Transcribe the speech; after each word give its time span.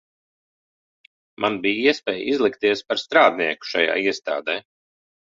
Man 1.45 1.59
bija 1.67 1.93
iespēja 1.93 2.25
izlikties 2.33 2.85
par 2.89 3.05
strādnieku 3.05 3.73
šajā 3.77 4.03
iestādē. 4.09 4.63